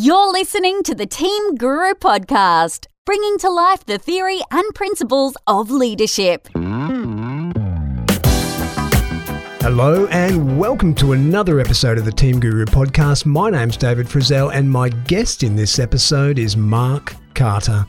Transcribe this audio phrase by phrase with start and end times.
[0.00, 5.72] You're listening to the Team Guru podcast, bringing to life the theory and principles of
[5.72, 6.46] leadership.
[9.60, 13.26] Hello, and welcome to another episode of the Team Guru podcast.
[13.26, 17.84] My name's David Frizzell, and my guest in this episode is Mark Carter.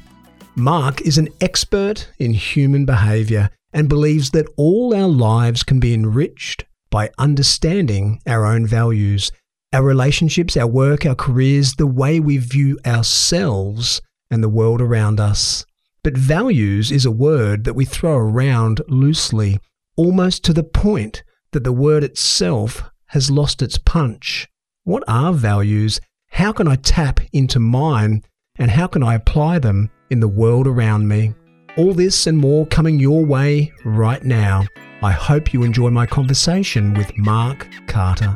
[0.56, 5.94] Mark is an expert in human behavior and believes that all our lives can be
[5.94, 9.32] enriched by understanding our own values
[9.72, 15.20] our relationships, our work, our careers, the way we view ourselves and the world around
[15.20, 15.66] us.
[16.04, 19.60] But values is a word that we throw around loosely,
[19.96, 24.48] almost to the point that the word itself has lost its punch.
[24.86, 26.00] What are values?
[26.32, 28.24] How can I tap into mine?
[28.58, 31.34] And how can I apply them in the world around me?
[31.78, 34.66] All this and more coming your way right now.
[35.02, 38.34] I hope you enjoy my conversation with Mark Carter.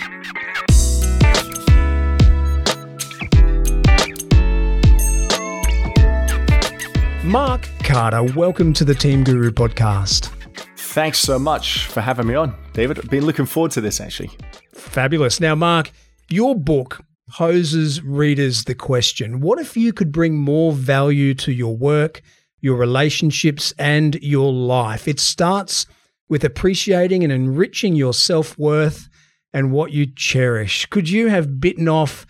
[7.23, 10.29] Mark Carter, welcome to the Team Guru podcast.
[10.75, 12.99] Thanks so much for having me on, David.
[12.99, 14.29] I've been looking forward to this actually.
[14.73, 15.39] Fabulous.
[15.39, 15.91] Now, Mark,
[16.29, 21.77] your book poses readers the question what if you could bring more value to your
[21.77, 22.21] work,
[22.59, 25.07] your relationships, and your life?
[25.07, 25.85] It starts
[26.27, 29.07] with appreciating and enriching your self worth
[29.53, 30.87] and what you cherish.
[30.87, 32.25] Could you have bitten off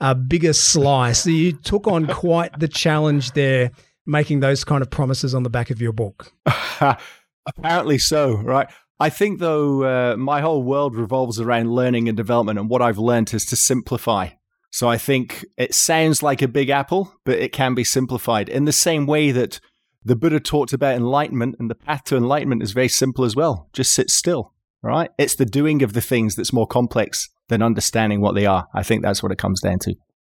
[0.00, 1.26] a bigger slice?
[1.26, 3.72] You took on quite the challenge there
[4.08, 6.32] making those kind of promises on the back of your book.
[7.46, 8.68] Apparently so, right?
[8.98, 12.98] I think, though, uh, my whole world revolves around learning and development, and what I've
[12.98, 14.30] learned is to simplify.
[14.70, 18.64] So I think it sounds like a big apple, but it can be simplified in
[18.64, 19.60] the same way that
[20.04, 23.68] the Buddha talked about enlightenment, and the path to enlightenment is very simple as well.
[23.72, 25.10] Just sit still, right?
[25.18, 28.66] It's the doing of the things that's more complex than understanding what they are.
[28.74, 29.94] I think that's what it comes down to.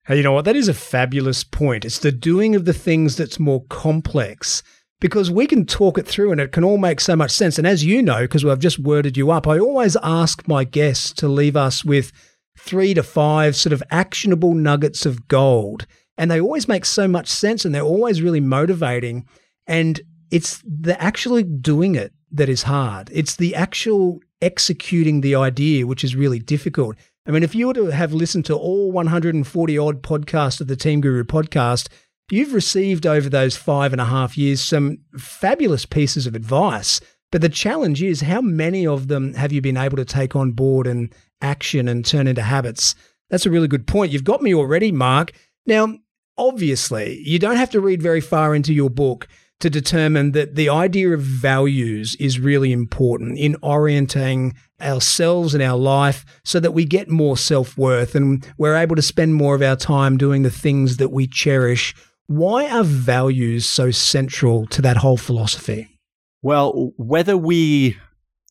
[0.08, 0.46] Hey, you know what?
[0.46, 1.84] That is a fabulous point.
[1.84, 4.62] It's the doing of the things that's more complex
[5.02, 7.58] because we can talk it through and it can all make so much sense.
[7.58, 11.12] And as you know, because I've just worded you up, I always ask my guests
[11.12, 12.10] to leave us with
[12.58, 15.86] three to five sort of actionable nuggets of gold.
[16.16, 19.26] And they always make so much sense and they're always really motivating.
[19.66, 23.10] And it's the actually doing it that is hard.
[23.12, 26.96] It's the actual executing the idea, which is really difficult.
[27.28, 30.76] I mean, if you were to have listened to all 140 odd podcasts of the
[30.76, 31.88] Team Guru podcast,
[32.30, 37.02] you've received over those five and a half years some fabulous pieces of advice.
[37.30, 40.52] But the challenge is how many of them have you been able to take on
[40.52, 42.94] board and action and turn into habits?
[43.28, 44.10] That's a really good point.
[44.10, 45.32] You've got me already, Mark.
[45.66, 45.98] Now,
[46.38, 49.28] obviously, you don't have to read very far into your book
[49.60, 55.76] to determine that the idea of values is really important in orienting ourselves and our
[55.76, 59.62] life so that we get more self worth and we're able to spend more of
[59.62, 61.94] our time doing the things that we cherish.
[62.26, 65.98] Why are values so central to that whole philosophy?
[66.42, 67.96] Well, whether we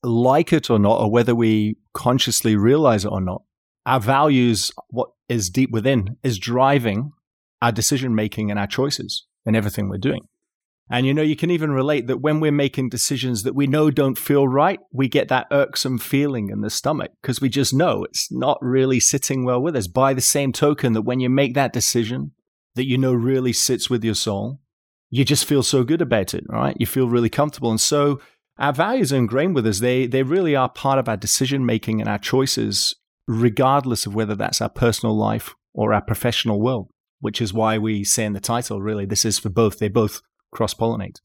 [0.04, 3.44] like it or not, or whether we consciously realize it or not,
[3.86, 7.12] our values, what is deep within, is driving
[7.62, 10.28] our decision making and our choices and everything we're doing.
[10.90, 13.92] And you know, you can even relate that when we're making decisions that we know
[13.92, 18.06] don't feel right, we get that irksome feeling in the stomach because we just know
[18.06, 19.88] it's not really sitting well with us.
[19.88, 22.32] By the same token, that when you make that decision
[22.76, 24.62] that you know really sits with your soul,
[25.10, 26.78] you just feel so good about it, right?
[26.80, 27.70] You feel really comfortable.
[27.70, 28.22] And so
[28.58, 29.80] our values are ingrained with us.
[29.80, 32.96] They, they really are part of our decision making and our choices,
[33.28, 36.90] regardless of whether that's our personal life or our professional world,
[37.20, 39.80] which is why we say in the title, really, this is for both.
[39.80, 40.22] They both
[40.52, 41.20] cross pollinate.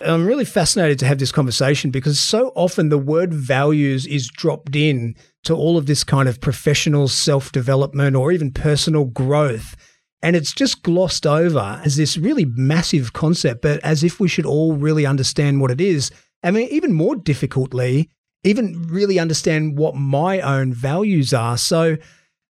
[0.00, 4.76] I'm really fascinated to have this conversation because so often the word values is dropped
[4.76, 9.74] in to all of this kind of professional self development or even personal growth.
[10.22, 14.46] And it's just glossed over as this really massive concept, but as if we should
[14.46, 16.10] all really understand what it is.
[16.42, 18.10] I mean, even more difficultly,
[18.44, 21.56] even really understand what my own values are.
[21.58, 21.96] So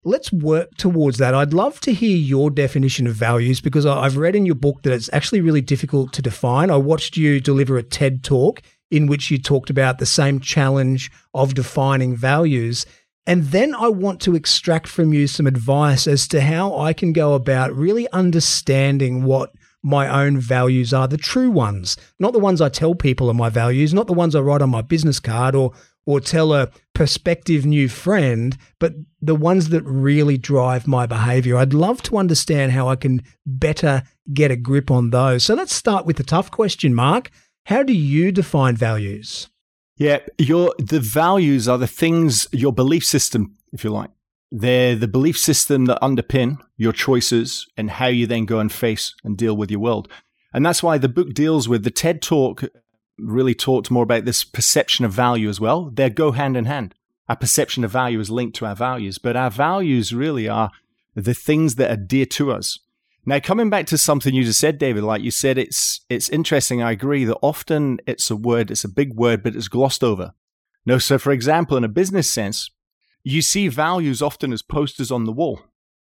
[0.06, 1.34] let's work towards that.
[1.34, 4.92] I'd love to hear your definition of values because I've read in your book that
[4.92, 6.70] it's actually really difficult to define.
[6.70, 11.10] I watched you deliver a TED talk in which you talked about the same challenge
[11.34, 12.86] of defining values.
[13.26, 17.12] And then I want to extract from you some advice as to how I can
[17.12, 19.50] go about really understanding what
[19.82, 23.48] my own values are, the true ones, not the ones I tell people are my
[23.48, 25.72] values, not the ones I write on my business card or
[26.06, 31.56] or tell a prospective new friend, but the ones that really drive my behavior.
[31.56, 35.42] I'd love to understand how I can better get a grip on those.
[35.42, 37.30] So let's start with the tough question, Mark.
[37.66, 39.48] How do you define values?
[39.96, 44.10] Yeah, your the values are the things, your belief system, if you like.
[44.52, 49.14] They're the belief system that underpin your choices and how you then go and face
[49.24, 50.08] and deal with your world.
[50.52, 52.62] And that's why the book deals with the TED talk
[53.18, 55.90] really talked more about this perception of value as well.
[55.92, 56.94] They go hand in hand.
[57.28, 60.70] Our perception of value is linked to our values, but our values really are
[61.14, 62.78] the things that are dear to us.
[63.24, 66.80] Now, coming back to something you just said, David, like you said, it's it's interesting.
[66.80, 70.34] I agree that often it's a word, it's a big word, but it's glossed over.
[70.84, 72.70] No, so for example, in a business sense,
[73.24, 75.60] you see values often as posters on the wall.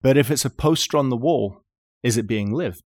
[0.03, 1.63] But if it's a poster on the wall,
[2.03, 2.83] is it being lived?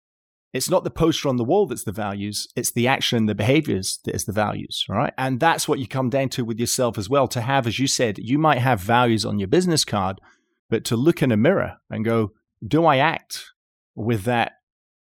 [0.54, 3.36] It's not the poster on the wall that's the values, it's the action and the
[3.36, 5.14] behaviors that is the values, right?
[5.18, 7.28] And that's what you come down to with yourself as well.
[7.28, 10.20] To have, as you said, you might have values on your business card,
[10.70, 12.32] but to look in a mirror and go,
[12.66, 13.46] do I act
[13.94, 14.54] with that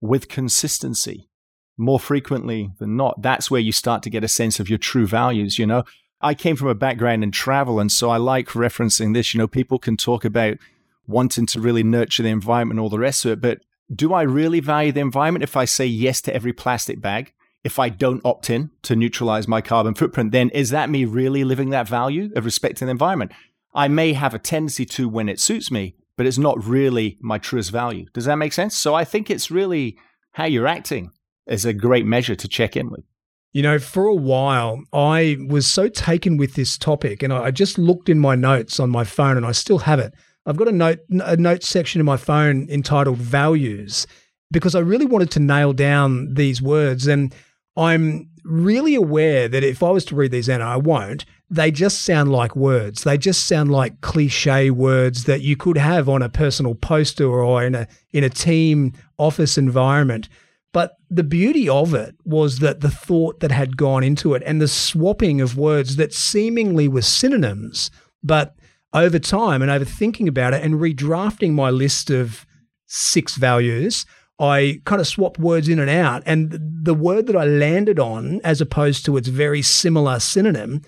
[0.01, 1.29] with consistency
[1.77, 3.21] more frequently than not?
[3.21, 5.83] That's where you start to get a sense of your true values, you know?
[6.21, 9.33] I came from a background in travel, and so I like referencing this.
[9.33, 10.57] You know, people can talk about
[11.05, 13.59] wanting to really nurture the environment and all the rest of it, but
[13.93, 17.33] do I really value the environment if I say yes to every plastic bag?
[17.63, 21.43] If I don't opt in to neutralize my carbon footprint, then is that me really
[21.43, 23.31] living that value of respecting the environment?
[23.73, 27.37] I may have a tendency to when it suits me, but it's not really my
[27.37, 28.05] truest value.
[28.13, 28.77] Does that make sense?
[28.77, 29.97] So I think it's really
[30.33, 31.11] how you're acting
[31.47, 33.03] is a great measure to check in with.
[33.51, 37.77] You know, for a while, I was so taken with this topic, and I just
[37.77, 40.13] looked in my notes on my phone, and I still have it.
[40.45, 44.05] I've got a note a note section in my phone entitled values
[44.51, 47.33] because I really wanted to nail down these words, and
[47.75, 51.25] I'm really aware that if I was to read these out, I won't.
[51.49, 53.03] They just sound like words.
[53.03, 57.63] They just sound like cliche words that you could have on a personal poster or
[57.63, 60.29] in a in a team office environment.
[60.73, 64.61] But the beauty of it was that the thought that had gone into it and
[64.61, 67.89] the swapping of words that seemingly were synonyms,
[68.21, 68.55] but
[68.95, 72.45] over time and over thinking about it and redrafting my list of
[72.87, 74.05] six values,
[74.39, 76.23] I kind of swapped words in and out.
[76.25, 80.81] And the word that I landed on, as opposed to its very similar synonym,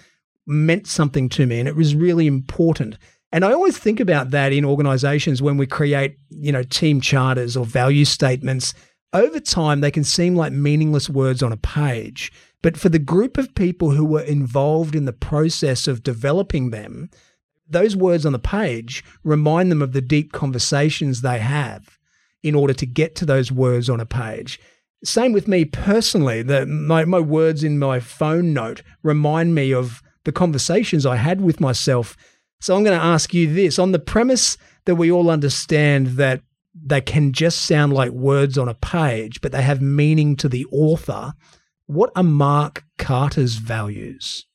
[0.45, 1.59] meant something to me.
[1.59, 2.97] And it was really important.
[3.31, 7.57] And I always think about that in organizations when we create, you know, team charters
[7.57, 8.73] or value statements
[9.13, 12.31] over time, they can seem like meaningless words on a page.
[12.61, 17.09] But for the group of people who were involved in the process of developing them,
[17.69, 21.97] those words on the page remind them of the deep conversations they have
[22.43, 24.59] in order to get to those words on a page.
[25.03, 26.41] Same with me personally.
[26.41, 31.41] The, my, my words in my phone note remind me of the conversations I had
[31.41, 32.17] with myself.
[32.59, 36.41] So I'm going to ask you this on the premise that we all understand that
[36.73, 40.65] they can just sound like words on a page, but they have meaning to the
[40.71, 41.33] author.
[41.85, 44.46] What are Mark Carter's values?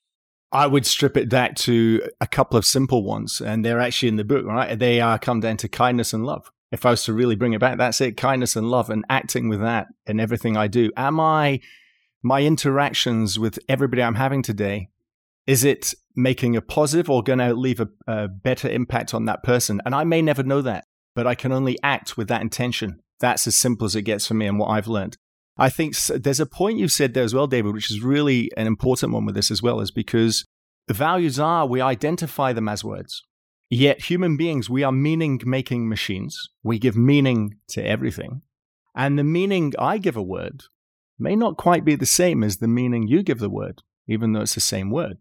[0.52, 4.16] I would strip it back to a couple of simple ones, and they're actually in
[4.16, 4.78] the book, right?
[4.78, 6.50] They are come down to kindness and love.
[6.70, 9.49] If I was to really bring it back, that's it kindness and love, and acting
[9.49, 10.90] with that in everything I do.
[10.96, 11.60] Am I,
[12.22, 14.88] my interactions with everybody I'm having today,
[15.46, 19.43] is it making a positive or going to leave a, a better impact on that
[19.43, 19.81] person?
[19.84, 20.84] And I may never know that
[21.14, 23.00] but I can only act with that intention.
[23.20, 25.16] That's as simple as it gets for me and what I've learned.
[25.56, 28.66] I think there's a point you've said there as well, David, which is really an
[28.66, 30.46] important one with this as well, is because
[30.88, 33.22] the values are we identify them as words.
[33.69, 36.50] Yet human beings, we are meaning making machines.
[36.62, 38.43] We give meaning to everything.
[38.94, 40.65] And the meaning I give a word
[41.19, 44.43] may not quite be the same as the meaning you give the word, even though
[44.43, 45.19] it's the same word.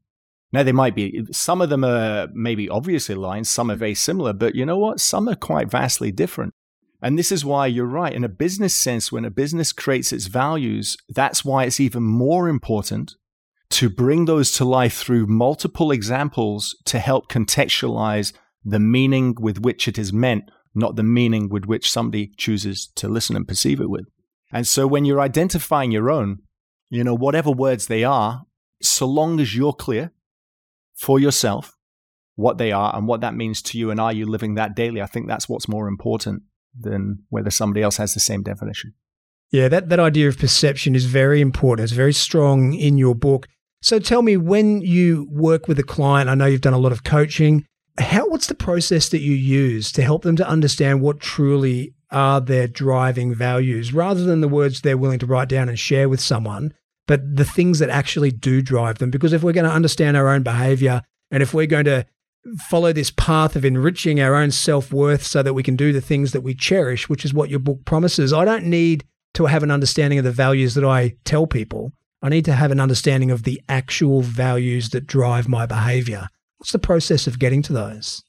[0.52, 4.34] Now, they might be, some of them are maybe obviously aligned, some are very similar,
[4.34, 5.00] but you know what?
[5.00, 6.54] Some are quite vastly different.
[7.02, 8.14] And this is why you're right.
[8.14, 12.48] In a business sense, when a business creates its values, that's why it's even more
[12.48, 13.16] important
[13.72, 19.88] to bring those to life through multiple examples to help contextualize the meaning with which
[19.88, 23.90] it is meant, not the meaning with which somebody chooses to listen and perceive it
[23.90, 24.06] with.
[24.52, 26.40] And so when you're identifying your own,
[26.90, 28.44] you know, whatever words they are,
[28.82, 30.12] so long as you're clear
[30.94, 31.76] for yourself
[32.36, 35.02] what they are and what that means to you and are you living that daily
[35.02, 36.42] i think that's what's more important
[36.78, 38.94] than whether somebody else has the same definition.
[39.52, 41.86] Yeah that, that idea of perception is very important.
[41.86, 43.48] It's very strong in your book.
[43.82, 46.92] So tell me when you work with a client i know you've done a lot
[46.92, 47.66] of coaching
[47.98, 52.40] how what's the process that you use to help them to understand what truly are
[52.40, 56.20] their driving values rather than the words they're willing to write down and share with
[56.20, 56.74] someone
[57.12, 59.12] but the things that actually do drive them.
[59.12, 62.06] Because if we're going to understand our own behavior and if we're going to
[62.58, 66.02] follow this path of enriching our own self worth so that we can do the
[66.02, 69.64] things that we cherish, which is what your book promises, I don't need to have
[69.64, 71.94] an understanding of the values that I tell people.
[72.22, 76.28] I need to have an understanding of the actual values that drive my behavior.
[76.58, 78.24] What's the process of getting to those?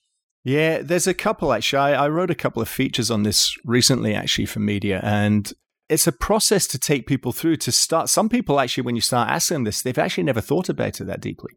[0.45, 1.95] Yeah, there's a couple actually.
[1.95, 5.53] I, I wrote a couple of features on this recently, actually, for media, and
[5.89, 8.09] it's a process to take people through to start.
[8.09, 11.05] Some people actually, when you start asking them this, they've actually never thought about it
[11.05, 11.53] that deeply.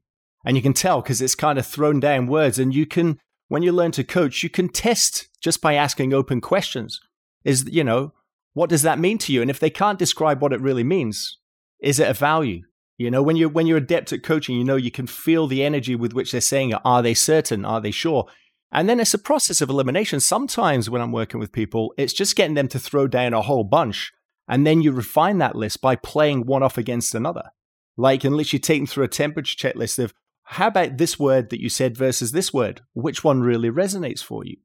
[0.45, 2.59] And you can tell because it's kind of thrown down words.
[2.59, 6.39] And you can, when you learn to coach, you can test just by asking open
[6.39, 6.99] questions.
[7.43, 8.13] Is, you know,
[8.53, 9.41] what does that mean to you?
[9.41, 11.39] And if they can't describe what it really means,
[11.81, 12.61] is it a value?
[12.97, 15.63] You know, when you're when you're adept at coaching, you know you can feel the
[15.63, 16.79] energy with which they're saying it.
[16.85, 17.65] Are they certain?
[17.65, 18.27] Are they sure?
[18.71, 20.19] And then it's a process of elimination.
[20.19, 23.63] Sometimes when I'm working with people, it's just getting them to throw down a whole
[23.63, 24.11] bunch.
[24.47, 27.51] And then you refine that list by playing one off against another.
[27.97, 30.13] Like, and literally taking through a temperature checklist of
[30.45, 32.81] how about this word that you said versus this word?
[32.93, 34.57] Which one really resonates for you?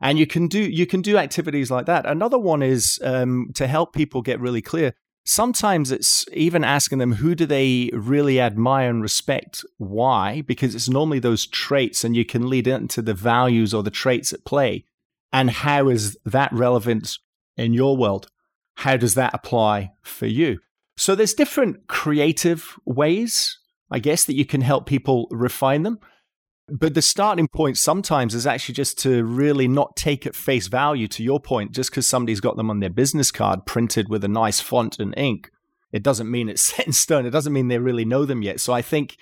[0.00, 2.06] And you can do you can do activities like that.
[2.06, 4.94] Another one is um, to help people get really clear.
[5.24, 10.42] Sometimes it's even asking them who do they really admire and respect, why?
[10.42, 14.32] Because it's normally those traits, and you can lead into the values or the traits
[14.32, 14.84] at play.
[15.32, 17.18] And how is that relevant
[17.56, 18.26] in your world?
[18.74, 20.58] How does that apply for you?
[20.96, 23.58] So there's different creative ways,
[23.92, 26.00] I guess, that you can help people refine them.
[26.68, 31.06] But the starting point sometimes is actually just to really not take at face value,
[31.08, 34.28] to your point, just because somebody's got them on their business card printed with a
[34.28, 35.50] nice font and ink.
[35.92, 37.26] It doesn't mean it's set in stone.
[37.26, 38.60] It doesn't mean they really know them yet.
[38.60, 39.16] So I think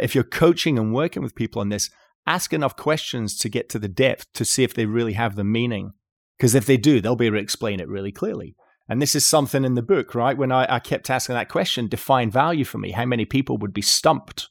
[0.00, 1.90] if you're coaching and working with people on this,
[2.26, 5.44] ask enough questions to get to the depth to see if they really have the
[5.44, 5.92] meaning.
[6.38, 8.54] Because if they do, they'll be able to explain it really clearly.
[8.92, 10.36] And this is something in the book, right?
[10.36, 12.90] When I, I kept asking that question, define value for me.
[12.90, 14.48] How many people would be stumped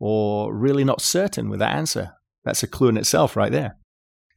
[0.00, 2.16] or really not certain with that answer?
[2.44, 3.76] That's a clue in itself, right there.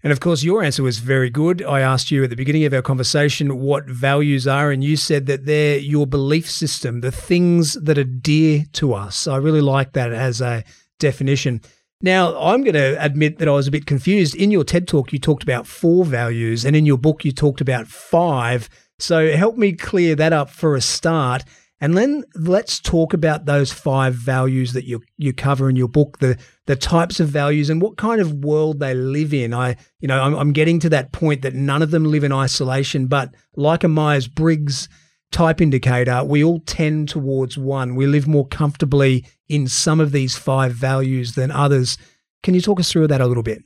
[0.04, 1.64] And of course, your answer was very good.
[1.64, 5.26] I asked you at the beginning of our conversation what values are, and you said
[5.26, 9.28] that they're your belief system, the things that are dear to us.
[9.28, 10.64] I really like that as a
[11.00, 11.62] definition.
[12.02, 14.36] Now, I'm going to admit that I was a bit confused.
[14.36, 17.62] In your TED talk, you talked about four values, and in your book, you talked
[17.62, 18.70] about five.
[19.04, 21.44] So help me clear that up for a start.
[21.82, 26.20] And then let's talk about those five values that you you cover in your book,
[26.20, 29.54] the the types of values and what kind of world they live in.
[29.54, 32.32] I, you know, I'm, I'm getting to that point that none of them live in
[32.32, 34.88] isolation, but like a Myers Briggs
[35.34, 37.96] type indicator, we all tend towards one.
[37.96, 41.98] We live more comfortably in some of these five values than others.
[42.42, 43.64] Can you talk us through that a little bit?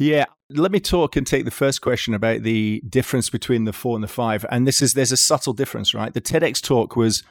[0.00, 3.96] Yeah, let me talk and take the first question about the difference between the four
[3.96, 4.46] and the five.
[4.50, 6.14] And this is there's a subtle difference, right?
[6.14, 7.22] The TEDx talk was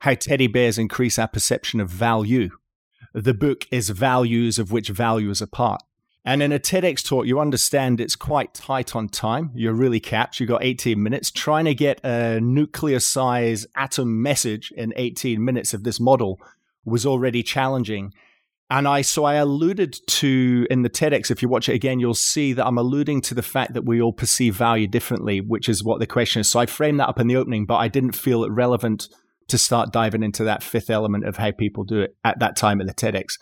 [0.00, 2.50] how teddy bears increase our perception of value.
[3.14, 5.84] The book is values of which value is a part.
[6.24, 9.52] And in a TEDx talk, you understand it's quite tight on time.
[9.54, 10.40] You're really capped.
[10.40, 11.30] You've got 18 minutes.
[11.30, 16.40] Trying to get a nuclear size atom message in 18 minutes of this model
[16.84, 18.12] was already challenging.
[18.68, 22.14] And I, so I alluded to in the TEDx, if you watch it again, you'll
[22.14, 25.84] see that I'm alluding to the fact that we all perceive value differently, which is
[25.84, 26.50] what the question is.
[26.50, 29.08] So I framed that up in the opening, but I didn't feel it relevant
[29.48, 32.80] to start diving into that fifth element of how people do it at that time
[32.80, 33.34] at the TEDx.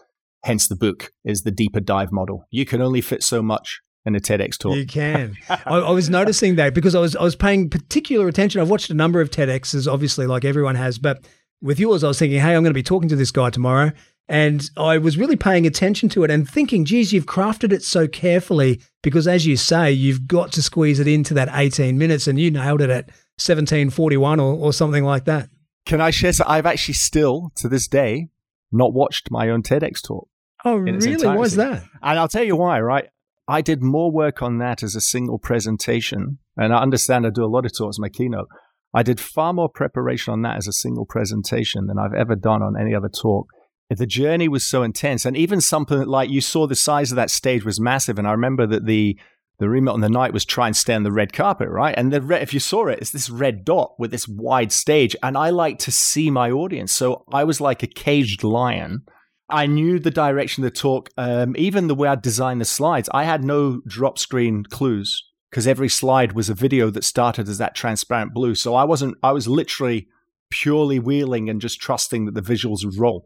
[0.44, 2.44] Hence, the book is the deeper dive model.
[2.50, 4.76] You can only fit so much in a TEDx talk.
[4.76, 5.36] You can.
[5.48, 8.60] I, I, was noticing that because I was I was paying particular attention.
[8.60, 11.26] I've watched a number of TEDx's, obviously, like everyone has, but
[11.62, 13.92] with yours, I was thinking, hey, I'm going to be talking to this guy tomorrow.
[14.26, 18.08] And I was really paying attention to it and thinking, geez, you've crafted it so
[18.08, 22.38] carefully because, as you say, you've got to squeeze it into that 18 minutes and
[22.38, 25.50] you nailed it at 1741 or, or something like that.
[25.84, 26.32] Can I share?
[26.32, 28.28] So I've actually still, to this day,
[28.72, 30.28] not watched my own TEDx talk.
[30.64, 31.16] Oh, really?
[31.16, 31.84] Why is that?
[32.02, 33.08] And I'll tell you why, right?
[33.46, 36.38] I did more work on that as a single presentation.
[36.56, 38.48] And I understand I do a lot of talks, my keynote.
[38.94, 42.62] I did far more preparation on that as a single presentation than I've ever done
[42.62, 43.48] on any other talk.
[43.90, 45.24] The journey was so intense.
[45.24, 48.18] And even something like you saw the size of that stage was massive.
[48.18, 49.18] And I remember that the
[49.58, 51.94] the remit on the night was try and stay on the red carpet, right?
[51.96, 55.14] And the red, if you saw it, it's this red dot with this wide stage.
[55.22, 56.92] And I like to see my audience.
[56.92, 59.04] So I was like a caged lion.
[59.48, 63.08] I knew the direction of the talk, um, even the way I designed the slides.
[63.14, 67.58] I had no drop screen clues because every slide was a video that started as
[67.58, 68.56] that transparent blue.
[68.56, 70.08] So I wasn't, I was literally
[70.50, 73.24] purely wheeling and just trusting that the visuals would roll.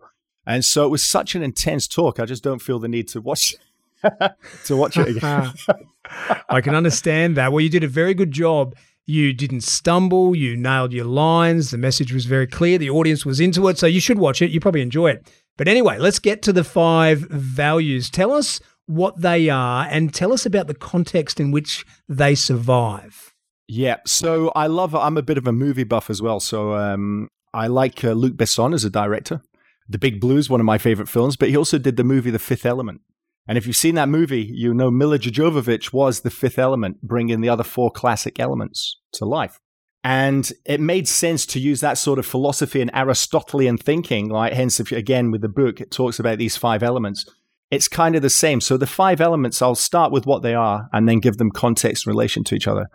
[0.49, 2.19] And so it was such an intense talk.
[2.19, 3.55] I just don't feel the need to watch
[4.65, 5.53] to watch it again.
[6.49, 7.53] I can understand that.
[7.53, 8.75] Well, you did a very good job.
[9.05, 10.35] You didn't stumble.
[10.35, 11.71] You nailed your lines.
[11.71, 12.79] The message was very clear.
[12.79, 13.79] The audience was into it.
[13.79, 14.51] So you should watch it.
[14.51, 15.31] You probably enjoy it.
[15.59, 18.09] But anyway, let's get to the five values.
[18.09, 23.35] Tell us what they are and tell us about the context in which they survive.
[23.67, 23.97] Yeah.
[24.07, 26.41] So I love, I'm a bit of a movie buff as well.
[26.41, 29.43] So um, I like uh, Luc Besson as a director.
[29.89, 32.31] The Big Blue is one of my favorite films, but he also did the movie
[32.31, 33.01] The Fifth Element.
[33.49, 37.41] And if you've seen that movie, you know Milla Jovovich was the fifth element, bringing
[37.41, 39.59] the other four classic elements to life.
[40.05, 44.29] And it made sense to use that sort of philosophy and Aristotelian thinking.
[44.29, 47.25] Like, hence, if you, again, with the book, it talks about these five elements.
[47.71, 48.61] It's kind of the same.
[48.61, 52.07] So the five elements, I'll start with what they are and then give them context
[52.07, 52.87] in relation to each other.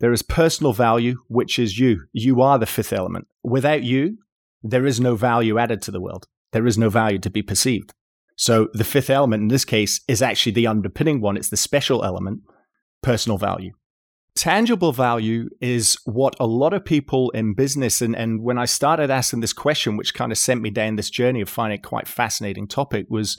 [0.00, 2.04] There is personal value, which is you.
[2.12, 3.28] You are the fifth element.
[3.42, 4.18] Without you,
[4.62, 6.26] there is no value added to the world.
[6.52, 7.92] There is no value to be perceived.
[8.36, 11.36] So the fifth element in this case is actually the underpinning one.
[11.36, 12.40] It's the special element,
[13.02, 13.72] personal value.
[14.34, 19.10] Tangible value is what a lot of people in business, and, and when I started
[19.10, 22.08] asking this question, which kind of sent me down this journey of finding it quite
[22.08, 23.36] fascinating topic, was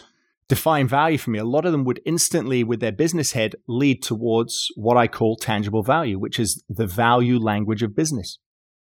[0.48, 1.40] define value for me.
[1.40, 5.36] A lot of them would instantly, with their business head, lead towards what I call
[5.36, 8.38] tangible value, which is the value language of business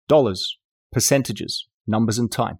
[0.07, 0.59] dollars,
[0.93, 2.59] percentages, numbers, and time.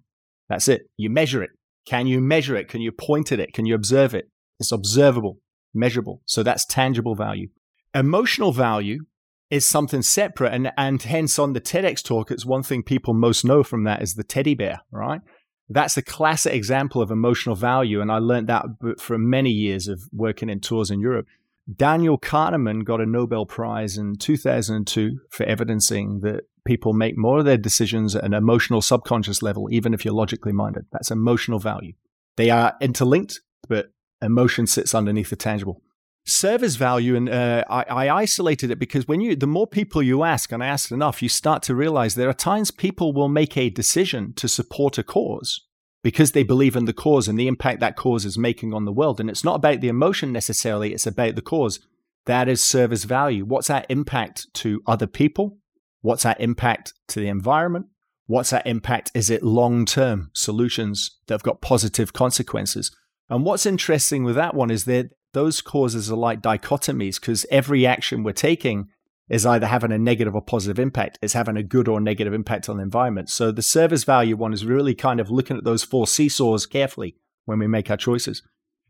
[0.49, 0.89] That's it.
[0.97, 1.51] You measure it.
[1.85, 2.67] Can you measure it?
[2.67, 3.53] Can you point at it?
[3.53, 4.29] Can you observe it?
[4.59, 5.39] It's observable,
[5.73, 6.21] measurable.
[6.25, 7.49] So that's tangible value.
[7.93, 9.05] Emotional value
[9.49, 10.53] is something separate.
[10.53, 14.01] And, and hence on the TEDx talk, it's one thing people most know from that
[14.01, 15.21] is the teddy bear, right?
[15.69, 18.01] That's a classic example of emotional value.
[18.01, 18.65] And I learned that
[18.99, 21.27] from many years of working in tours in Europe.
[21.73, 27.45] Daniel Kahneman got a Nobel Prize in 2002 for evidencing that people make more of
[27.45, 30.85] their decisions at an emotional subconscious level, even if you're logically minded.
[30.91, 31.93] That's emotional value.
[32.37, 33.91] They are interlinked, but
[34.21, 35.81] emotion sits underneath the tangible.
[36.25, 40.23] Service value, and uh, I, I, isolated it because when you, the more people you
[40.23, 43.57] ask, and I asked enough, you start to realize there are times people will make
[43.57, 45.67] a decision to support a cause
[46.01, 48.91] because they believe in the cause and the impact that cause is making on the
[48.93, 49.19] world.
[49.19, 51.79] And it's not about the emotion necessarily, it's about the cause.
[52.25, 53.43] That is service value.
[53.43, 55.57] What's that impact to other people?
[56.03, 57.87] What's that impact to the environment?
[58.27, 59.09] What's that impact?
[59.15, 62.95] Is it long term solutions that have got positive consequences?
[63.29, 67.87] And what's interesting with that one is that those causes are like dichotomies because every
[67.87, 68.89] action we're taking
[69.29, 71.19] is either having a negative or positive impact.
[71.21, 73.29] It's having a good or negative impact on the environment.
[73.29, 77.15] So the service value one is really kind of looking at those four seesaws carefully
[77.45, 78.43] when we make our choices.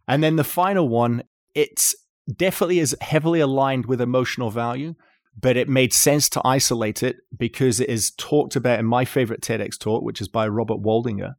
[0.07, 1.95] And then the final one, it's
[2.35, 4.95] definitely is heavily aligned with emotional value
[5.39, 9.41] but it made sense to isolate it because it is talked about in my favorite
[9.41, 11.35] TEDx talk, which is by Robert Waldinger.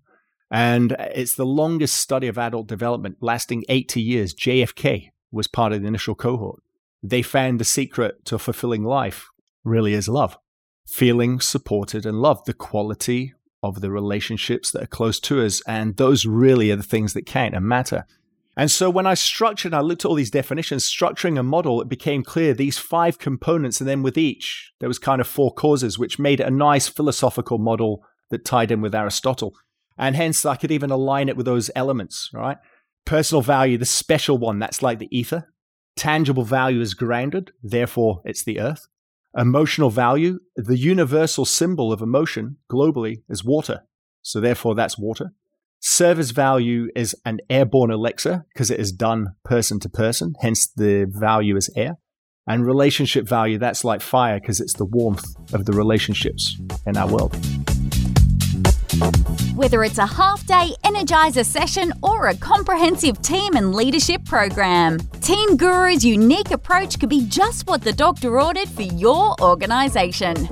[0.50, 4.34] And it's the longest study of adult development, lasting 80 years.
[4.34, 6.62] JFK was part of the initial cohort.
[7.02, 9.28] They found the secret to fulfilling life
[9.64, 10.38] really is love,
[10.86, 15.62] feeling supported and loved, the quality of the relationships that are close to us.
[15.66, 18.06] And those really are the things that count and matter.
[18.56, 21.88] And so when I structured, I looked at all these definitions, structuring a model, it
[21.88, 25.98] became clear these five components, and then with each, there was kind of four causes,
[25.98, 29.54] which made it a nice philosophical model that tied in with Aristotle.
[29.98, 32.58] And hence, I could even align it with those elements, right?
[33.04, 35.52] Personal value, the special one, that's like the ether.
[35.96, 38.86] Tangible value is grounded, therefore, it's the earth.
[39.36, 43.82] Emotional value, the universal symbol of emotion globally is water.
[44.22, 45.32] So, therefore, that's water.
[45.86, 51.04] Service value is an airborne elixir because it is done person to person, hence the
[51.06, 51.98] value is air.
[52.46, 57.06] And relationship value, that's like fire because it's the warmth of the relationships in our
[57.06, 57.36] world.
[59.54, 65.58] Whether it's a half day Energizer session or a comprehensive team and leadership program, Team
[65.58, 70.48] Guru's unique approach could be just what the doctor ordered for your organization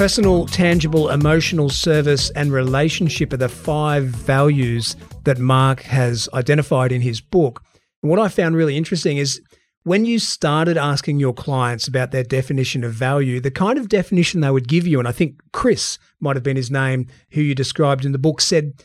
[0.00, 7.02] personal, tangible, emotional service, and relationship are the five values that Mark has identified in
[7.02, 7.62] his book.
[8.02, 9.42] And what I found really interesting is
[9.82, 14.40] when you started asking your clients about their definition of value, the kind of definition
[14.40, 17.54] they would give you, and I think Chris might have been his name, who you
[17.54, 18.82] described in the book, said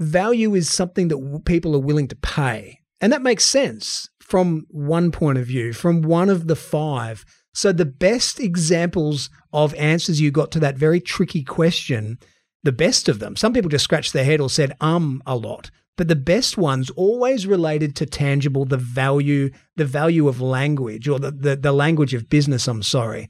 [0.00, 2.80] value is something that people are willing to pay.
[3.00, 7.24] And that makes sense from one point of view, from one of the five.
[7.54, 12.18] So, the best examples of answers you got to that very tricky question,
[12.62, 15.70] the best of them, some people just scratched their head or said um a lot,
[15.96, 21.18] but the best ones always related to tangible, the value, the value of language or
[21.18, 23.28] the, the, the language of business, I'm sorry.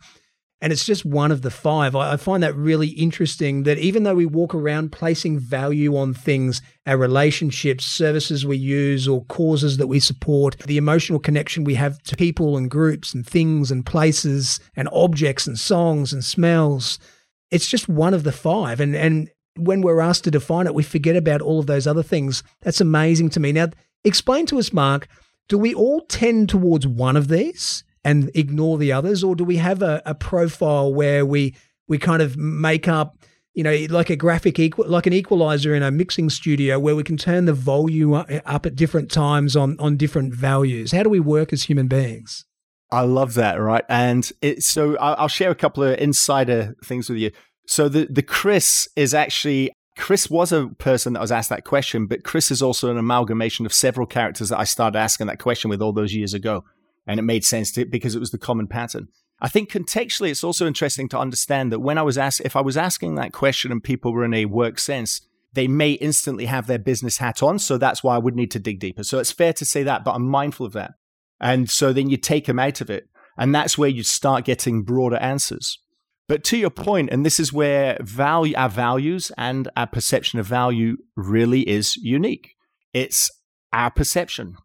[0.60, 1.94] And it's just one of the five.
[1.94, 6.60] I, find that really interesting that even though we walk around placing value on things,
[6.84, 12.02] our relationships, services we use, or causes that we support, the emotional connection we have
[12.02, 16.98] to people and groups and things and places and objects and songs and smells,
[17.52, 18.80] it's just one of the five.
[18.80, 22.02] And, and when we're asked to define it, we forget about all of those other
[22.02, 22.42] things.
[22.62, 23.52] That's amazing to me.
[23.52, 23.68] Now,
[24.04, 25.06] explain to us, Mark,
[25.48, 27.84] do we all tend towards one of these?
[28.08, 31.54] And ignore the others, or do we have a, a profile where we
[31.88, 33.14] we kind of make up
[33.54, 37.02] you know, like a graphic equal, like an equalizer in a mixing studio where we
[37.02, 40.92] can turn the volume up at different times on on different values.
[40.92, 42.44] How do we work as human beings?
[42.92, 43.84] I love that, right?
[43.88, 47.32] And it, so I'll share a couple of insider things with you.
[47.66, 52.06] So the the Chris is actually Chris was a person that was asked that question,
[52.06, 55.68] but Chris is also an amalgamation of several characters that I started asking that question
[55.68, 56.64] with all those years ago,
[57.08, 59.08] and it made sense to, because it was the common pattern.
[59.40, 62.60] I think contextually, it's also interesting to understand that when I was asked, if I
[62.60, 66.66] was asking that question and people were in a work sense, they may instantly have
[66.66, 67.58] their business hat on.
[67.58, 69.02] So that's why I would need to dig deeper.
[69.02, 70.92] So it's fair to say that, but I'm mindful of that.
[71.40, 73.08] And so then you take them out of it.
[73.38, 75.78] And that's where you start getting broader answers.
[76.26, 80.46] But to your point, and this is where value, our values and our perception of
[80.46, 82.50] value really is unique.
[82.92, 83.30] It's
[83.72, 84.56] our perception.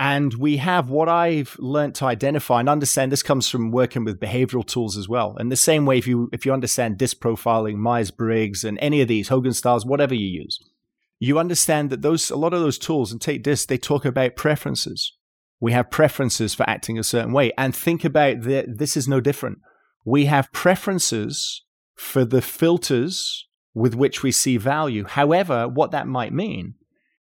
[0.00, 3.12] And we have what I've learned to identify and understand.
[3.12, 5.36] This comes from working with behavioral tools as well.
[5.38, 9.00] And the same way, if you if you understand DISC profiling, Myers Briggs, and any
[9.00, 10.58] of these Hogan styles, whatever you use,
[11.20, 14.34] you understand that those a lot of those tools and take DISC, they talk about
[14.34, 15.12] preferences.
[15.60, 18.78] We have preferences for acting a certain way, and think about that.
[18.78, 19.58] This is no different.
[20.04, 21.62] We have preferences
[21.94, 25.04] for the filters with which we see value.
[25.04, 26.74] However, what that might mean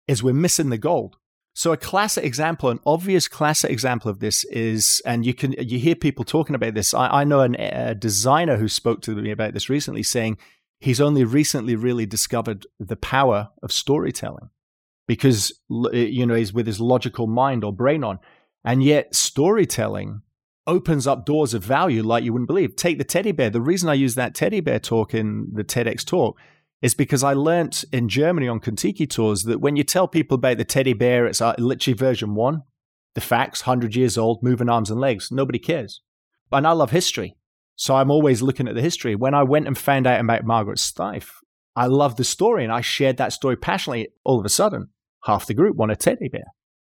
[0.07, 1.17] is we're missing the gold
[1.59, 5.81] so a classic example, an obvious classic example of this is, and you can you
[5.81, 6.95] hear people talking about this.
[6.95, 10.39] I, I know an, a designer who spoke to me about this recently, saying
[10.79, 14.51] he's only recently really discovered the power of storytelling
[15.09, 15.53] because
[15.93, 18.21] eh, you know he's with his logical mind or brain on,
[18.65, 20.23] and yet storytelling
[20.69, 22.77] opens up doors of value like you wouldn't believe.
[22.77, 23.51] Take the teddy bear.
[23.51, 26.39] The reason I use that teddy bear talk in the TEDx talk
[26.81, 30.59] is because I learnt in Germany on Contiki tours that when you tell people about
[30.59, 32.63] the teddy bear, it's uh, literally version one,
[33.15, 35.31] the facts, 100 years old, moving arms and legs.
[35.33, 36.03] Nobody cares.
[36.53, 37.37] And I love history.
[37.75, 39.15] So I'm always looking at the history.
[39.15, 41.31] When I went and found out about Margaret Steiff,
[41.77, 44.09] I loved the story and I shared that story passionately.
[44.25, 44.89] All of a sudden,
[45.25, 46.47] half the group want a teddy bear.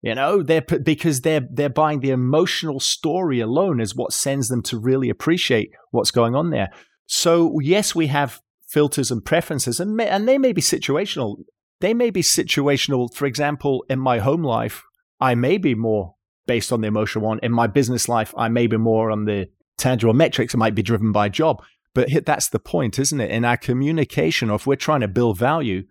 [0.03, 4.63] You know, they're because they're they're buying the emotional story alone is what sends them
[4.65, 6.69] to really appreciate what's going on there.
[7.07, 8.43] So yes, we have
[8.75, 11.37] filters and preferences, and, may, and they may be situational.
[11.81, 13.15] They may be situational.
[13.15, 14.83] For example, in my home life,
[15.21, 17.39] I may be more based on the emotional one.
[17.43, 20.55] In my business life, I may be more on the tangible metrics.
[20.55, 21.63] It might be driven by job.
[21.95, 23.31] But that's the point, isn't it?
[23.31, 25.85] In our communication, or if we're trying to build value,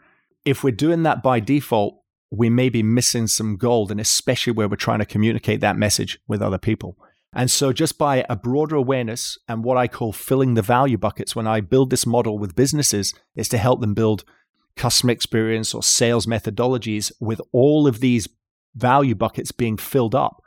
[0.44, 4.68] if we're doing that by default, we may be missing some gold, and especially where
[4.68, 6.98] we're trying to communicate that message with other people.
[7.36, 11.36] And so, just by a broader awareness and what I call filling the value buckets,
[11.36, 14.24] when I build this model with businesses, is to help them build
[14.76, 18.28] customer experience or sales methodologies with all of these
[18.76, 20.42] value buckets being filled up.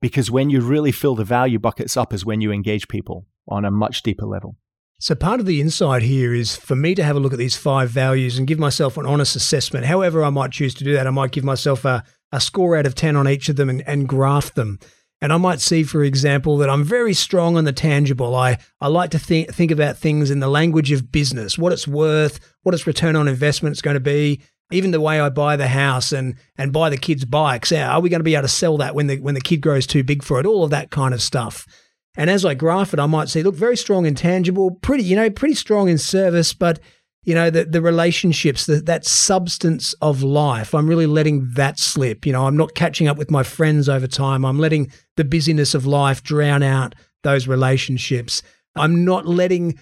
[0.00, 3.64] Because when you really fill the value buckets up, is when you engage people on
[3.64, 4.56] a much deeper level.
[4.98, 7.56] So, part of the insight here is for me to have a look at these
[7.56, 9.86] five values and give myself an honest assessment.
[9.86, 12.86] However, I might choose to do that, I might give myself a, a score out
[12.86, 14.78] of 10 on each of them and, and graph them.
[15.22, 18.34] And I might see, for example, that I'm very strong on the tangible.
[18.34, 21.86] I, I like to think, think about things in the language of business, what it's
[21.86, 25.54] worth, what its return on investment is going to be, even the way I buy
[25.54, 27.70] the house and, and buy the kids' bikes.
[27.70, 29.86] Are we going to be able to sell that when the, when the kid grows
[29.86, 30.46] too big for it?
[30.46, 31.68] All of that kind of stuff.
[32.16, 35.14] And as I graph it, I might see, look, very strong in tangible, pretty, you
[35.14, 36.80] know, pretty strong in service, but
[37.24, 40.74] you know the, the relationships the, that substance of life.
[40.74, 42.26] I'm really letting that slip.
[42.26, 44.44] You know i'm not catching up with my friends over time.
[44.44, 48.42] I'm letting the busyness of life drown out those relationships.
[48.76, 49.78] I'm not letting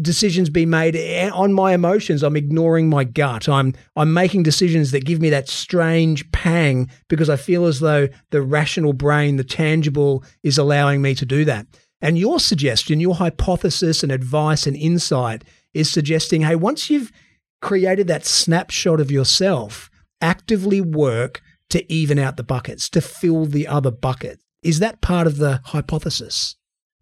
[0.00, 0.96] decisions be made
[1.32, 2.22] on my emotions.
[2.22, 3.48] I'm ignoring my gut.
[3.48, 8.08] I'm i'm making decisions that give me that strange pang because i feel as though
[8.30, 11.66] the rational brain the tangible is allowing me to do that.
[12.00, 17.12] And your suggestion your hypothesis and advice and insight is suggesting hey, once you've
[17.60, 23.66] created that snapshot of yourself, actively work to even out the buckets, to fill the
[23.66, 24.40] other bucket.
[24.62, 26.56] Is that part of the hypothesis?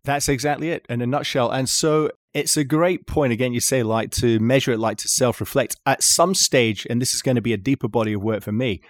[0.05, 1.51] That's exactly it in a nutshell.
[1.51, 3.33] And so it's a great point.
[3.33, 5.77] Again, you say like to measure it, like to self reflect.
[5.87, 8.53] At some stage, and this is going to be a deeper body of work for
[8.53, 8.83] me,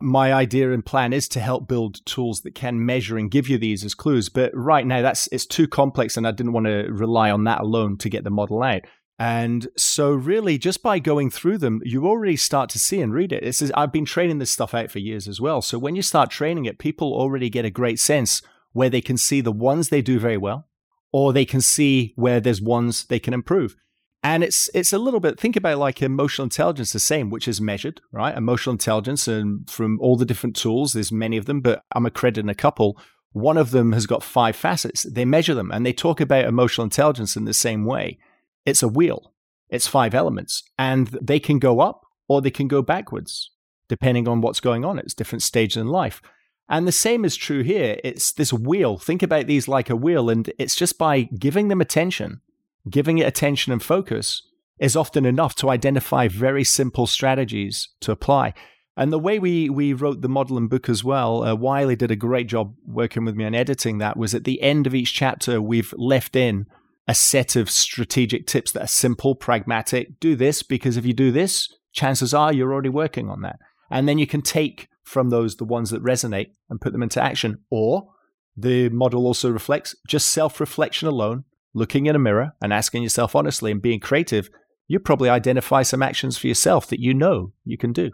[0.00, 3.58] my idea and plan is to help build tools that can measure and give you
[3.58, 4.28] these as clues.
[4.28, 7.60] But right now, that's it's too complex, and I didn't want to rely on that
[7.60, 8.82] alone to get the model out.
[9.18, 13.32] And so, really, just by going through them, you already start to see and read
[13.32, 13.44] it.
[13.44, 15.62] This is, I've been training this stuff out for years as well.
[15.62, 19.16] So, when you start training it, people already get a great sense where they can
[19.16, 20.66] see the ones they do very well,
[21.12, 23.76] or they can see where there's ones they can improve.
[24.24, 27.60] And it's it's a little bit think about like emotional intelligence the same, which is
[27.60, 28.36] measured, right?
[28.36, 32.48] Emotional intelligence and from all the different tools, there's many of them, but I'm accrediting
[32.48, 32.98] a couple.
[33.30, 35.02] One of them has got five facets.
[35.04, 38.18] They measure them and they talk about emotional intelligence in the same way
[38.64, 39.32] it's a wheel.
[39.68, 43.50] It's five elements, and they can go up or they can go backwards,
[43.88, 44.98] depending on what's going on.
[44.98, 46.22] It's different stages in life.
[46.68, 47.98] And the same is true here.
[48.02, 48.96] It's this wheel.
[48.96, 52.40] Think about these like a wheel, and it's just by giving them attention,
[52.88, 54.42] giving it attention and focus
[54.78, 58.54] is often enough to identify very simple strategies to apply.
[58.96, 62.10] And the way we we wrote the model and book as well, uh, Wiley did
[62.10, 64.16] a great job working with me on editing that.
[64.16, 66.66] Was at the end of each chapter, we've left in
[67.06, 70.18] a set of strategic tips that are simple, pragmatic.
[70.20, 73.58] Do this because if you do this, chances are you're already working on that.
[73.90, 77.22] And then you can take from those the ones that resonate and put them into
[77.22, 77.58] action.
[77.70, 78.08] Or
[78.56, 83.36] the model also reflects just self reflection alone, looking in a mirror and asking yourself
[83.36, 84.48] honestly and being creative.
[84.86, 88.12] You probably identify some actions for yourself that you know you can do.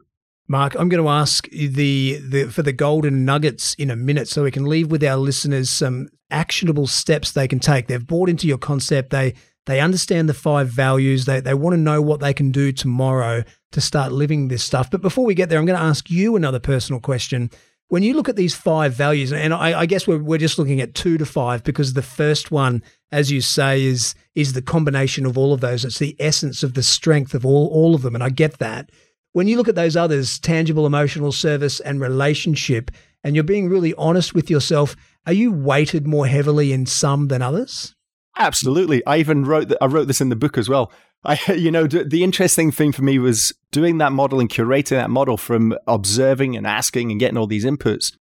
[0.50, 4.42] Mark, I'm going to ask the, the for the golden nuggets in a minute so
[4.42, 7.86] we can leave with our listeners some actionable steps they can take.
[7.86, 9.10] They've bought into your concept.
[9.10, 9.34] They
[9.66, 11.24] they understand the five values.
[11.24, 14.90] They they want to know what they can do tomorrow to start living this stuff.
[14.90, 17.48] But before we get there, I'm going to ask you another personal question.
[17.86, 20.80] When you look at these five values, and I, I guess we're, we're just looking
[20.80, 22.82] at two to five because the first one,
[23.12, 25.84] as you say, is is the combination of all of those.
[25.84, 28.90] It's the essence of the strength of all all of them, and I get that
[29.32, 32.90] when you look at those others, tangible, emotional, service, and relationship,
[33.22, 37.42] and you're being really honest with yourself, are you weighted more heavily in some than
[37.42, 37.94] others?
[38.38, 39.04] Absolutely.
[39.06, 39.78] I even wrote that.
[39.82, 40.92] I wrote this in the book as well.
[41.24, 45.10] I, you know, the interesting thing for me was doing that model and curating that
[45.10, 48.16] model from observing and asking and getting all these inputs.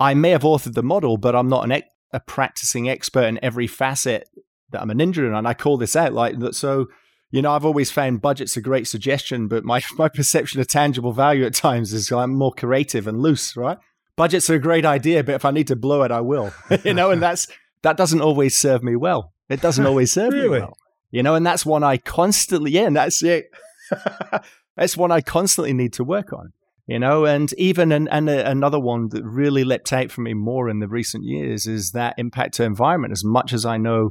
[0.00, 1.82] I may have authored the model, but I'm not an
[2.26, 4.28] practicing expert in every facet
[4.70, 5.34] that I'm a ninja in.
[5.34, 6.54] And I call this out like that.
[6.54, 6.86] So
[7.34, 11.12] you know, I've always found budget's a great suggestion, but my, my perception of tangible
[11.12, 13.76] value at times is I'm more creative and loose, right?
[14.14, 16.52] Budgets are a great idea, but if I need to blow it, I will.
[16.84, 17.48] you know, and that's
[17.82, 19.32] that doesn't always serve me well.
[19.48, 20.44] It doesn't always serve really?
[20.44, 20.76] me well.
[21.10, 23.50] You know, and that's one I constantly, yeah, and that's it.
[24.76, 26.52] that's one I constantly need to work on.
[26.86, 30.34] You know, and even an, and a, another one that really leapt out for me
[30.34, 33.10] more in the recent years is that impact to environment.
[33.10, 34.10] As much as I know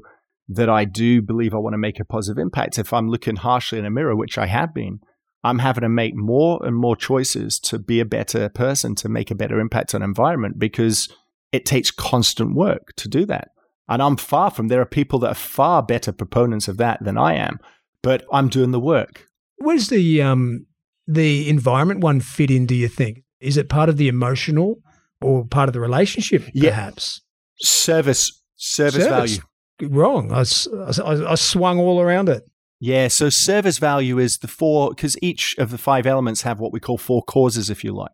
[0.49, 3.79] that I do believe I want to make a positive impact, if I'm looking harshly
[3.79, 4.99] in a mirror, which I have been,
[5.43, 9.29] I'm having to make more and more choices to be a better person, to make
[9.29, 11.09] a better impact on environment because
[11.51, 13.49] it takes constant work to do that.
[13.89, 17.17] And I'm far from there are people that are far better proponents of that than
[17.17, 17.59] I am,
[18.01, 19.27] but I'm doing the work.
[19.57, 20.65] Where's the um
[21.05, 23.23] the environment one fit in, do you think?
[23.41, 24.81] Is it part of the emotional
[25.21, 27.21] or part of the relationship, perhaps?
[27.59, 27.67] Yeah.
[27.67, 29.41] Service, service, service, value
[29.85, 30.31] wrong.
[30.31, 32.43] I, I, I swung all around it.
[32.79, 36.73] Yeah, so service value is the four, because each of the five elements have what
[36.73, 38.11] we call four causes, if you like.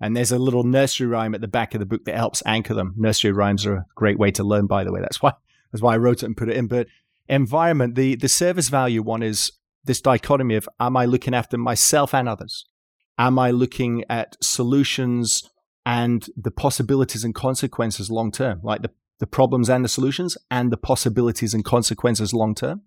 [0.00, 2.74] And there's a little nursery rhyme at the back of the book that helps anchor
[2.74, 2.94] them.
[2.96, 5.00] Nursery rhymes are a great way to learn, by the way.
[5.00, 5.32] That's why
[5.72, 6.66] that's why I wrote it and put it in.
[6.66, 6.88] But
[7.28, 9.52] environment, the the service value one is
[9.84, 12.66] this dichotomy of am I looking after myself and others?
[13.18, 15.48] Am I looking at solutions
[15.86, 20.70] and the possibilities and consequences long term, like the the problems and the solutions and
[20.70, 22.82] the possibilities and consequences long term?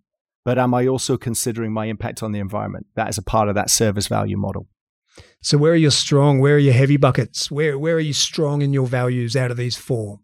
[0.46, 2.88] But am I also considering my impact on the environment?
[2.96, 4.68] That is a part of that service value model.
[5.42, 6.40] So where are you strong?
[6.40, 7.52] Where are your heavy buckets?
[7.52, 10.20] Where where are you strong in your values out of these four?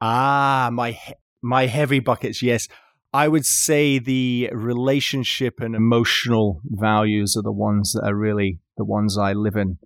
[0.00, 0.98] Ah, my
[1.42, 2.42] my heavy buckets.
[2.42, 2.68] Yes,
[3.12, 8.84] I would say the relationship and emotional values are the ones that are really the
[8.84, 9.78] ones I live in.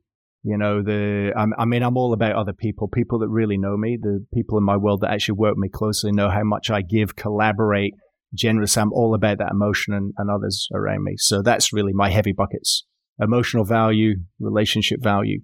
[0.48, 3.76] You know, the um, I mean, I'm all about other people, people that really know
[3.76, 6.70] me, the people in my world that actually work with me closely, know how much
[6.70, 7.92] I give, collaborate,
[8.32, 8.78] generous.
[8.78, 11.16] I'm all about that emotion and, and others around me.
[11.18, 12.86] So that's really my heavy buckets:
[13.20, 15.42] emotional value, relationship value.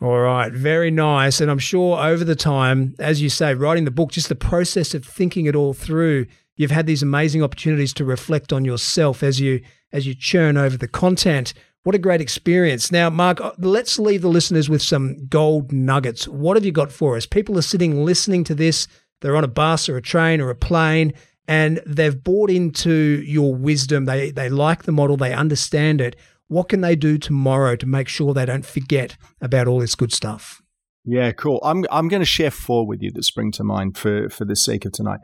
[0.00, 1.40] All right, very nice.
[1.40, 4.94] And I'm sure over the time, as you say, writing the book, just the process
[4.94, 9.40] of thinking it all through, you've had these amazing opportunities to reflect on yourself as
[9.40, 9.62] you
[9.92, 11.54] as you churn over the content.
[11.84, 12.90] What a great experience.
[12.90, 16.26] Now, Mark, uh, let's leave the listeners with some gold nuggets.
[16.26, 17.26] What have you got for us?
[17.26, 18.88] People are sitting listening to this.
[19.20, 21.14] They're on a bus or a train or a plane
[21.46, 24.06] and they've bought into your wisdom.
[24.06, 26.16] They, they like the model, they understand it.
[26.48, 30.12] What can they do tomorrow to make sure they don't forget about all this good
[30.12, 30.62] stuff?
[31.04, 31.60] Yeah, cool.
[31.62, 34.56] I'm, I'm going to share four with you that spring to mind for, for the
[34.56, 35.20] sake of tonight.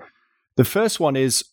[0.57, 1.45] The first one is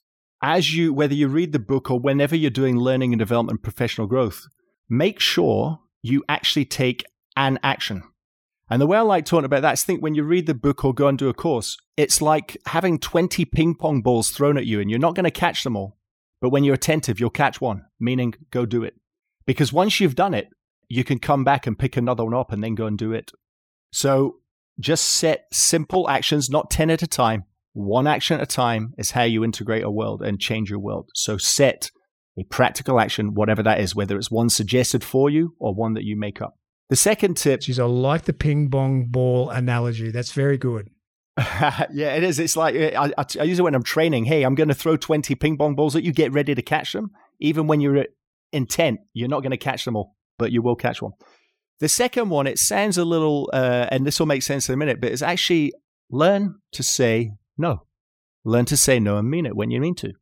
[0.41, 4.07] as you, whether you read the book or whenever you're doing learning and development, professional
[4.07, 4.45] growth,
[4.89, 7.03] make sure you actually take
[7.35, 8.03] an action.
[8.69, 10.83] And the way I like talking about that is think when you read the book
[10.83, 14.65] or go and do a course, it's like having 20 ping pong balls thrown at
[14.65, 15.97] you and you're not going to catch them all.
[16.41, 18.95] But when you're attentive, you'll catch one, meaning go do it.
[19.45, 20.49] Because once you've done it,
[20.89, 23.31] you can come back and pick another one up and then go and do it.
[23.91, 24.37] So
[24.79, 27.45] just set simple actions, not 10 at a time.
[27.73, 31.09] One action at a time is how you integrate a world and change your world.
[31.13, 31.89] So set
[32.37, 36.03] a practical action, whatever that is, whether it's one suggested for you or one that
[36.03, 36.57] you make up.
[36.89, 37.61] The second tip.
[37.61, 40.11] Geez, I like the ping pong ball analogy.
[40.11, 40.89] That's very good.
[41.37, 42.39] yeah, it is.
[42.39, 44.25] It's like I, I, I, use it when I'm training.
[44.25, 46.11] Hey, I'm going to throw 20 ping pong balls at you.
[46.11, 47.11] Get ready to catch them.
[47.39, 48.05] Even when you're
[48.53, 51.11] intent, you're not going to catch them all, but you will catch one.
[51.79, 54.77] The second one, it sounds a little, uh, and this will make sense in a
[54.77, 55.73] minute, but it's actually
[56.09, 57.83] learn to say no.
[58.43, 60.13] Learn to say no and mean it when you mean to.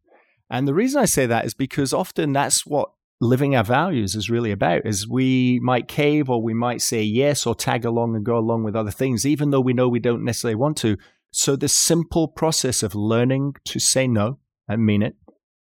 [0.49, 4.29] And the reason I say that is because often that's what living our values is
[4.29, 8.25] really about is we might cave or we might say yes or tag along and
[8.25, 10.97] go along with other things even though we know we don't necessarily want to.
[11.31, 15.15] So the simple process of learning to say no and mean it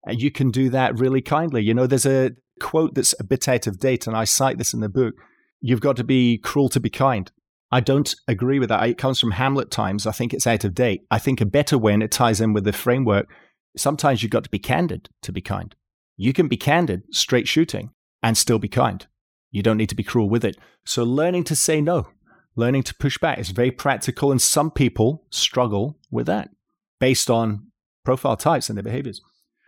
[0.06, 1.64] and you can do that really kindly.
[1.64, 4.72] You know there's a quote that's a bit out of date and i cite this
[4.72, 5.16] in the book
[5.62, 7.32] you've got to be cruel to be kind.
[7.72, 8.88] I don't agree with that.
[8.88, 10.06] It comes from hamlet times.
[10.06, 11.04] I think it's out of date.
[11.10, 13.30] I think a better way and it ties in with the framework
[13.76, 15.76] sometimes you've got to be candid to be kind
[16.22, 17.90] you can be candid, straight shooting,
[18.22, 19.08] and still be kind.
[19.50, 20.56] You don't need to be cruel with it.
[20.86, 22.10] So, learning to say no,
[22.56, 26.52] learning to push back is very practical, and some people struggle with that
[27.00, 27.72] based on
[28.06, 29.20] profile types and their behaviors.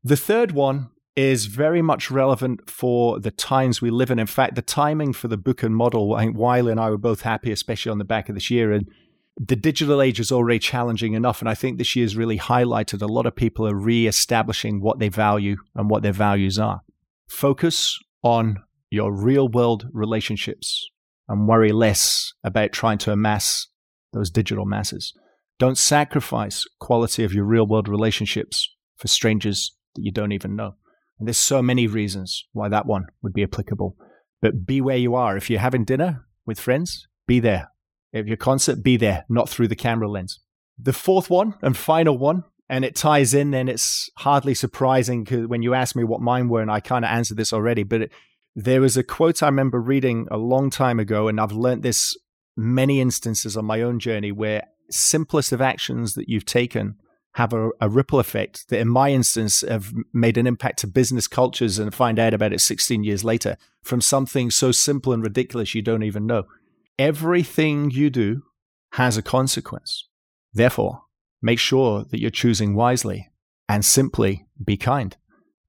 [0.03, 4.19] The third one is very much relevant for the times we live in.
[4.19, 6.99] In fact, the timing for the book and model, I think Wiley and I were
[6.99, 8.71] both happy, especially on the back of this year.
[8.71, 8.87] And
[9.37, 11.41] the digital age is already challenging enough.
[11.41, 15.09] And I think this year's really highlighted a lot of people are re-establishing what they
[15.09, 16.81] value and what their values are.
[17.27, 20.87] Focus on your real world relationships
[21.27, 23.67] and worry less about trying to amass
[24.11, 25.13] those digital masses.
[25.57, 30.75] Don't sacrifice quality of your real world relationships for strangers that you don't even know.
[31.17, 33.95] And there's so many reasons why that one would be applicable.
[34.41, 35.37] But be where you are.
[35.37, 37.72] If you're having dinner with friends, be there.
[38.13, 40.39] If your concert, be there, not through the camera lens.
[40.77, 45.47] The fourth one and final one, and it ties in, and it's hardly surprising because
[45.47, 48.03] when you ask me what mine were, and I kind of answered this already, but
[48.03, 48.11] it,
[48.55, 52.15] there was a quote I remember reading a long time ago, and I've learned this
[52.55, 56.95] many instances on my own journey where simplest of actions that you've taken
[57.35, 61.27] have a, a, ripple effect that in my instance have made an impact to business
[61.27, 65.73] cultures and find out about it 16 years later from something so simple and ridiculous
[65.73, 66.43] you don't even know
[66.97, 68.43] everything you do
[68.93, 70.07] has a consequence.
[70.53, 71.03] Therefore,
[71.41, 73.29] make sure that you're choosing wisely
[73.67, 75.17] and simply be kind.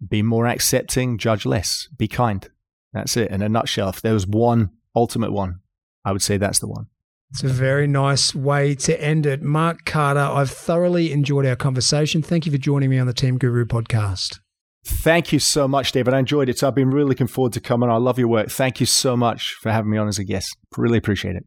[0.06, 2.48] Be more accepting, judge less, be kind.
[2.92, 3.88] That's it in a nutshell.
[3.88, 5.60] If there was one ultimate one,
[6.04, 6.86] I would say that's the one.
[7.30, 9.42] It's a very nice way to end it.
[9.42, 12.22] Mark Carter, I've thoroughly enjoyed our conversation.
[12.22, 14.38] Thank you for joining me on the Team Guru podcast.
[14.84, 16.12] Thank you so much, David.
[16.12, 16.58] I enjoyed it.
[16.58, 17.88] So I've been really looking forward to coming.
[17.88, 18.50] I love your work.
[18.50, 20.56] Thank you so much for having me on as a guest.
[20.76, 21.44] Really appreciate it.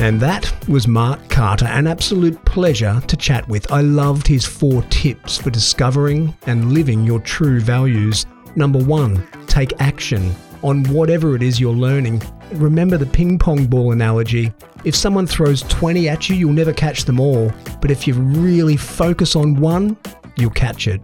[0.00, 3.70] And that was Mark Carter, an absolute pleasure to chat with.
[3.70, 8.24] I loved his four tips for discovering and living your true values.
[8.56, 12.22] Number one, take action on whatever it is you're learning.
[12.52, 14.52] Remember the ping pong ball analogy.
[14.84, 17.52] If someone throws 20 at you, you'll never catch them all.
[17.80, 19.96] But if you really focus on one,
[20.36, 21.00] you'll catch it.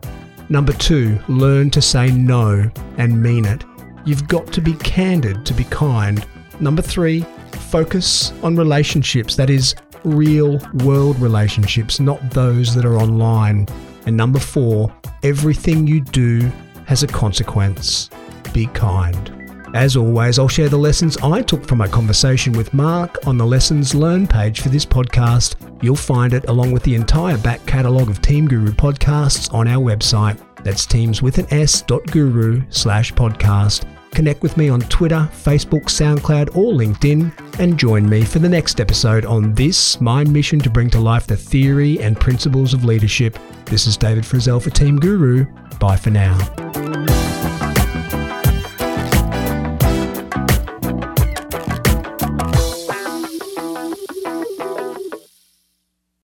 [0.49, 3.65] Number two, learn to say no and mean it.
[4.05, 6.27] You've got to be candid to be kind.
[6.61, 7.25] Number three,
[7.71, 13.67] focus on relationships, that is, real world relationships, not those that are online.
[14.07, 16.53] And number four, everything you do
[16.87, 18.11] has a consequence.
[18.53, 19.44] Be kind.
[19.75, 23.45] As always, I'll share the lessons I took from my conversation with Mark on the
[23.45, 25.57] Lessons Learned page for this podcast.
[25.83, 29.83] You'll find it along with the entire back catalogue of Team Guru podcasts on our
[29.85, 30.39] website.
[30.63, 33.85] That's teams with an S dot guru slash podcast.
[34.13, 38.81] Connect with me on Twitter, Facebook, SoundCloud, or LinkedIn, and join me for the next
[38.81, 43.37] episode on this, my mission to bring to life the theory and principles of leadership.
[43.65, 45.47] This is David Frizzell for Team Guru.
[45.81, 47.24] Bye for now.